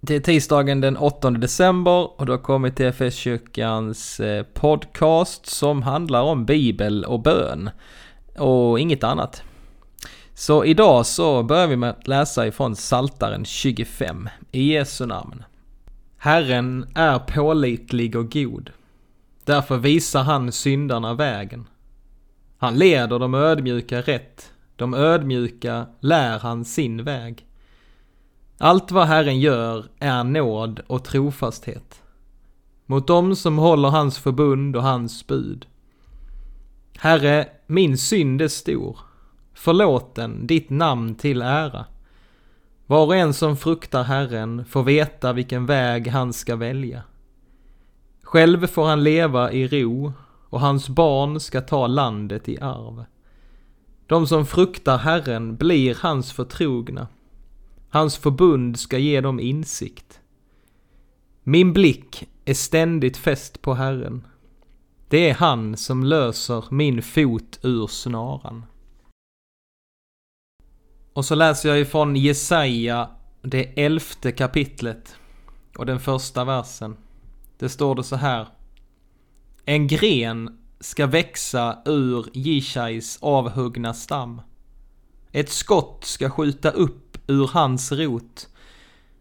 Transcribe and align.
Det 0.00 0.16
är 0.16 0.20
tisdagen 0.20 0.80
den 0.80 0.96
8 0.96 1.30
december 1.30 2.20
och 2.20 2.26
du 2.26 2.32
har 2.32 2.38
kommit 2.38 2.76
till 2.76 2.86
FS-kyrkans 2.86 4.20
eh, 4.20 4.42
podcast 4.42 5.46
som 5.46 5.82
handlar 5.82 6.22
om 6.22 6.44
bibel 6.44 7.04
och 7.04 7.22
bön. 7.22 7.70
Och 8.38 8.80
inget 8.80 9.04
annat. 9.04 9.42
Så 10.34 10.64
idag 10.64 11.06
så 11.06 11.42
börjar 11.42 11.66
vi 11.66 11.76
med 11.76 11.90
att 11.90 12.08
läsa 12.08 12.46
ifrån 12.46 12.76
Saltaren 12.76 13.44
25 13.44 14.28
i 14.52 14.72
Jesu 14.72 15.06
namn. 15.06 15.44
Herren 16.16 16.86
är 16.94 17.18
pålitlig 17.18 18.16
och 18.16 18.32
god. 18.32 18.70
Därför 19.44 19.76
visar 19.76 20.22
han 20.22 20.52
syndarna 20.52 21.14
vägen. 21.14 21.66
Han 22.58 22.78
leder 22.78 23.18
de 23.18 23.34
ödmjuka 23.34 24.00
rätt. 24.00 24.52
De 24.76 24.94
ödmjuka 24.94 25.86
lär 26.00 26.38
han 26.38 26.64
sin 26.64 27.04
väg. 27.04 27.47
Allt 28.60 28.90
vad 28.90 29.06
Herren 29.06 29.40
gör 29.40 29.84
är 29.98 30.24
nåd 30.24 30.80
och 30.86 31.04
trofasthet. 31.04 32.02
Mot 32.86 33.06
dem 33.06 33.36
som 33.36 33.58
håller 33.58 33.88
hans 33.88 34.18
förbund 34.18 34.76
och 34.76 34.82
hans 34.82 35.26
bud. 35.26 35.66
Herre, 36.98 37.48
min 37.66 37.98
synd 37.98 38.42
är 38.42 38.48
stor. 38.48 38.98
Förlåt 39.54 40.14
den, 40.14 40.46
ditt 40.46 40.70
namn 40.70 41.14
till 41.14 41.42
ära. 41.42 41.84
Var 42.86 43.06
och 43.06 43.16
en 43.16 43.34
som 43.34 43.56
fruktar 43.56 44.02
Herren 44.02 44.64
får 44.64 44.82
veta 44.82 45.32
vilken 45.32 45.66
väg 45.66 46.08
han 46.08 46.32
ska 46.32 46.56
välja. 46.56 47.02
Själv 48.22 48.66
får 48.66 48.86
han 48.86 49.04
leva 49.04 49.52
i 49.52 49.68
ro 49.68 50.12
och 50.48 50.60
hans 50.60 50.88
barn 50.88 51.40
ska 51.40 51.60
ta 51.60 51.86
landet 51.86 52.48
i 52.48 52.60
arv. 52.60 53.04
De 54.06 54.26
som 54.26 54.46
fruktar 54.46 54.98
Herren 54.98 55.56
blir 55.56 55.98
hans 56.00 56.32
förtrogna. 56.32 57.06
Hans 57.88 58.16
förbund 58.16 58.78
ska 58.78 58.98
ge 58.98 59.20
dem 59.20 59.40
insikt. 59.40 60.20
Min 61.42 61.72
blick 61.72 62.28
är 62.44 62.54
ständigt 62.54 63.16
fäst 63.16 63.62
på 63.62 63.74
Herren. 63.74 64.26
Det 65.08 65.30
är 65.30 65.34
han 65.34 65.76
som 65.76 66.04
löser 66.04 66.64
min 66.70 67.02
fot 67.02 67.58
ur 67.62 67.86
snaran. 67.86 68.64
Och 71.12 71.24
så 71.24 71.34
läser 71.34 71.68
jag 71.68 71.80
ifrån 71.80 72.16
Jesaja, 72.16 73.10
det 73.42 73.84
elfte 73.84 74.32
kapitlet 74.32 75.16
och 75.76 75.86
den 75.86 76.00
första 76.00 76.44
versen. 76.44 76.96
Det 77.58 77.68
står 77.68 77.94
det 77.94 78.04
så 78.04 78.16
här. 78.16 78.48
En 79.64 79.86
gren 79.86 80.58
ska 80.80 81.06
växa 81.06 81.78
ur 81.84 82.26
Jishais 82.32 83.18
avhuggna 83.22 83.94
stam. 83.94 84.40
Ett 85.32 85.48
skott 85.48 86.04
ska 86.04 86.30
skjuta 86.30 86.70
upp 86.70 87.07
ur 87.28 87.46
hans 87.46 87.92
rot. 87.92 88.48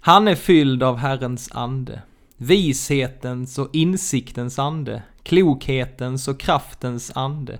Han 0.00 0.28
är 0.28 0.34
fylld 0.34 0.82
av 0.82 0.96
Herrens 0.96 1.52
ande, 1.52 2.02
vishetens 2.36 3.58
och 3.58 3.68
insiktens 3.72 4.58
ande, 4.58 5.02
klokhetens 5.22 6.28
och 6.28 6.40
kraftens 6.40 7.12
ande, 7.14 7.58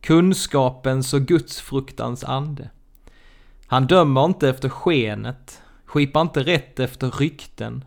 kunskapens 0.00 1.14
och 1.14 1.22
gudsfruktans 1.22 2.24
ande. 2.24 2.70
Han 3.66 3.86
dömer 3.86 4.24
inte 4.24 4.48
efter 4.48 4.68
skenet, 4.68 5.62
skipar 5.84 6.20
inte 6.20 6.42
rätt 6.42 6.80
efter 6.80 7.10
rykten. 7.10 7.84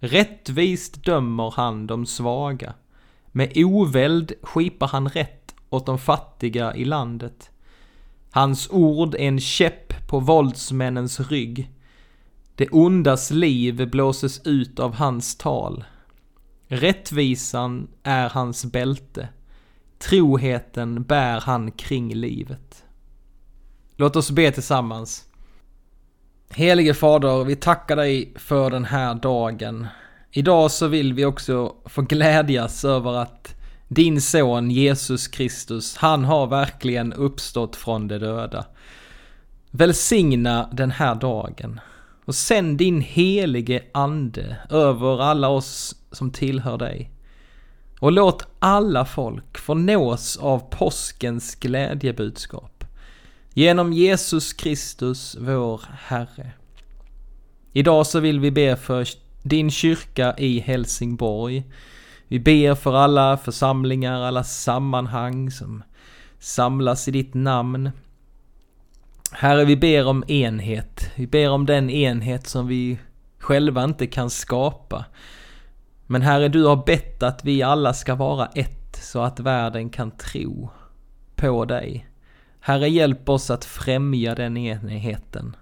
Rättvist 0.00 1.04
dömer 1.04 1.52
han 1.56 1.86
de 1.86 2.06
svaga. 2.06 2.74
Med 3.26 3.52
oväld 3.56 4.32
skipar 4.42 4.88
han 4.88 5.08
rätt 5.08 5.54
åt 5.70 5.86
de 5.86 5.98
fattiga 5.98 6.74
i 6.74 6.84
landet. 6.84 7.50
Hans 8.30 8.70
ord 8.70 9.14
är 9.14 9.18
en 9.18 9.40
käpp 9.40 9.85
på 10.06 10.20
våldsmännens 10.20 11.20
rygg. 11.20 11.70
Det 12.54 12.68
ondas 12.68 13.30
liv 13.30 13.90
blåses 13.90 14.46
ut 14.46 14.78
av 14.78 14.94
hans 14.94 15.36
tal. 15.36 15.84
Rättvisan 16.68 17.88
är 18.02 18.28
hans 18.28 18.64
bälte. 18.64 19.28
Troheten 19.98 21.02
bär 21.02 21.40
han 21.40 21.72
kring 21.72 22.14
livet. 22.14 22.84
Låt 23.96 24.16
oss 24.16 24.30
be 24.30 24.50
tillsammans. 24.50 25.24
Helige 26.50 26.94
Fader, 26.94 27.44
vi 27.44 27.56
tackar 27.56 27.96
dig 27.96 28.32
för 28.36 28.70
den 28.70 28.84
här 28.84 29.14
dagen. 29.14 29.86
Idag 30.30 30.70
så 30.70 30.88
vill 30.88 31.14
vi 31.14 31.24
också 31.24 31.74
få 31.84 32.02
glädjas 32.02 32.84
över 32.84 33.12
att 33.14 33.54
din 33.88 34.20
son 34.20 34.70
Jesus 34.70 35.28
Kristus, 35.28 35.96
han 35.96 36.24
har 36.24 36.46
verkligen 36.46 37.12
uppstått 37.12 37.76
från 37.76 38.08
de 38.08 38.18
döda. 38.18 38.64
Välsigna 39.78 40.68
den 40.72 40.90
här 40.90 41.14
dagen 41.14 41.80
och 42.24 42.34
sänd 42.34 42.78
din 42.78 43.00
helige 43.00 43.82
ande 43.94 44.56
över 44.70 45.22
alla 45.22 45.48
oss 45.48 45.96
som 46.12 46.30
tillhör 46.30 46.78
dig. 46.78 47.10
Och 48.00 48.12
låt 48.12 48.46
alla 48.58 49.04
folk 49.04 49.58
få 49.58 49.74
nås 49.74 50.36
av 50.36 50.58
påskens 50.58 51.54
glädjebudskap. 51.54 52.84
Genom 53.54 53.92
Jesus 53.92 54.52
Kristus, 54.52 55.36
vår 55.40 55.80
Herre. 55.98 56.50
Idag 57.72 58.06
så 58.06 58.20
vill 58.20 58.40
vi 58.40 58.50
be 58.50 58.76
för 58.76 59.08
din 59.42 59.70
kyrka 59.70 60.34
i 60.38 60.60
Helsingborg. 60.60 61.64
Vi 62.28 62.40
ber 62.40 62.74
för 62.74 62.94
alla 62.94 63.36
församlingar, 63.36 64.20
alla 64.20 64.44
sammanhang 64.44 65.50
som 65.50 65.82
samlas 66.38 67.08
i 67.08 67.10
ditt 67.10 67.34
namn. 67.34 67.90
Herre, 69.32 69.64
vi 69.64 69.76
ber 69.76 70.06
om 70.06 70.24
enhet. 70.28 71.10
Vi 71.14 71.26
ber 71.26 71.50
om 71.50 71.66
den 71.66 71.90
enhet 71.90 72.46
som 72.46 72.66
vi 72.66 72.98
själva 73.38 73.84
inte 73.84 74.06
kan 74.06 74.30
skapa. 74.30 75.04
Men 76.06 76.22
Herre, 76.22 76.48
du 76.48 76.64
har 76.64 76.84
bett 76.86 77.22
att 77.22 77.44
vi 77.44 77.62
alla 77.62 77.94
ska 77.94 78.14
vara 78.14 78.46
ett 78.46 78.98
så 79.02 79.20
att 79.20 79.40
världen 79.40 79.90
kan 79.90 80.10
tro 80.10 80.70
på 81.34 81.64
dig. 81.64 82.06
Herre, 82.60 82.88
hjälp 82.88 83.28
oss 83.28 83.50
att 83.50 83.64
främja 83.64 84.34
den 84.34 84.56
enheten. 84.56 85.56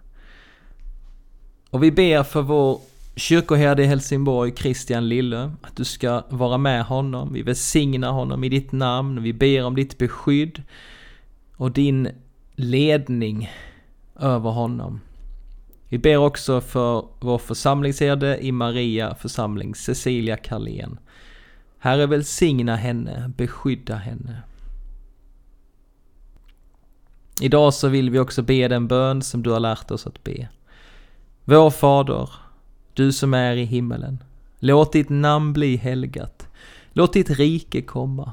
Och 1.71 1.83
vi 1.83 1.93
ber 1.93 2.23
för 2.23 2.43
vår 2.43 2.81
kyrkoherde 3.17 3.83
i 3.83 3.87
Helsingborg, 3.87 4.53
Christian 4.57 5.09
Lille, 5.09 5.53
att 5.63 5.77
du 5.77 5.85
ska 5.85 6.23
vara 6.29 6.59
med 6.59 6.85
honom. 6.85 7.33
Vi 7.33 7.43
välsignar 7.43 8.13
honom 8.13 8.45
i 8.45 8.49
ditt 8.49 8.73
namn. 8.73 9.23
Vi 9.23 9.33
ber 9.33 9.65
om 9.65 9.75
ditt 9.75 9.99
beskydd 9.99 10.63
och 11.57 11.71
din 11.71 12.09
ledning 12.57 13.51
över 14.17 14.51
honom. 14.51 15.01
Vi 15.89 15.99
ber 15.99 16.17
också 16.17 16.61
för 16.61 17.07
vår 17.21 17.39
församlingsherde 17.39 18.45
i 18.45 18.53
Maria 18.53 19.15
församling, 19.15 19.75
Cecilia 19.75 20.37
Karlén. 20.37 20.99
Herre 21.79 22.07
välsigna 22.07 22.77
henne, 22.77 23.33
beskydda 23.37 23.95
henne. 23.95 24.43
Idag 27.41 27.75
så 27.75 27.89
vill 27.89 28.11
vi 28.11 28.19
också 28.19 28.43
be 28.43 28.69
den 28.69 28.89
bön 28.89 29.23
som 29.23 29.43
du 29.43 29.51
har 29.51 29.61
lärt 29.61 29.91
oss 29.91 30.07
att 30.07 30.25
be. 30.25 30.49
Vår 31.45 31.71
Fader, 31.71 32.31
du 32.95 33.13
som 33.13 33.35
är 33.35 33.57
i 33.57 33.65
himmelen. 33.65 34.25
Låt 34.59 34.93
ditt 34.93 35.09
namn 35.09 35.53
bli 35.53 35.77
helgat. 35.77 36.49
Låt 36.93 37.13
ditt 37.13 37.31
rike 37.31 37.83
komma. 37.83 38.33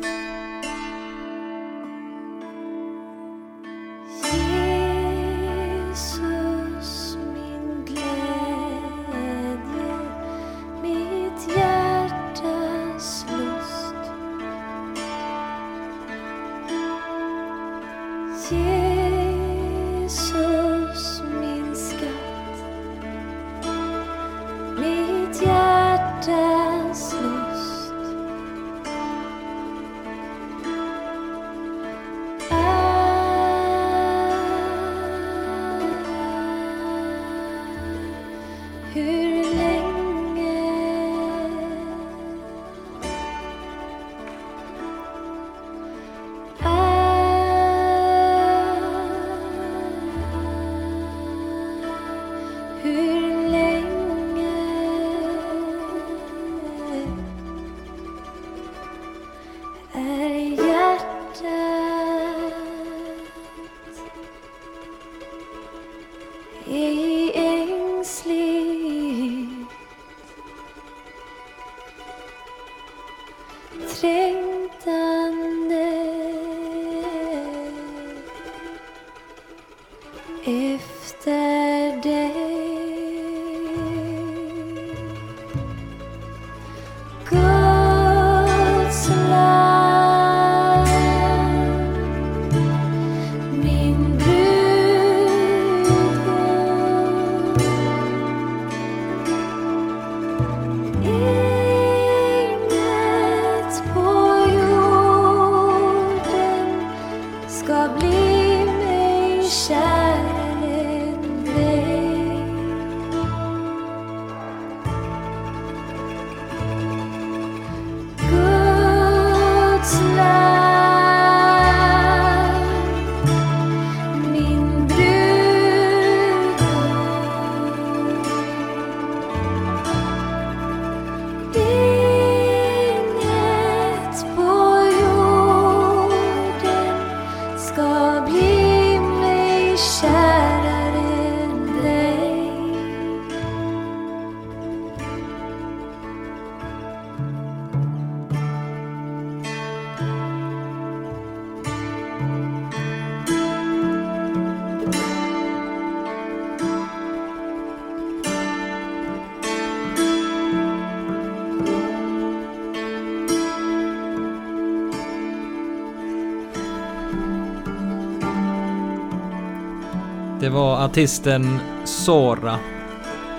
Det 170.41 170.49
var 170.49 170.85
artisten 170.85 171.59
Sora 171.85 172.59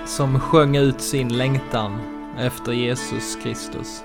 som 0.05 0.39
sjöng 0.39 0.77
ut 0.77 1.01
sin 1.01 1.37
längtan 1.37 1.99
efter 2.39 2.71
Jesus 2.71 3.37
Kristus. 3.43 4.03